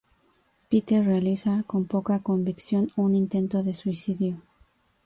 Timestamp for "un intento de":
2.95-3.75